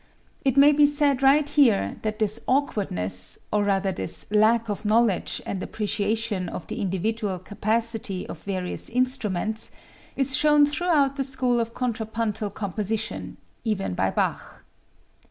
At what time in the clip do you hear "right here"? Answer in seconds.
1.21-1.99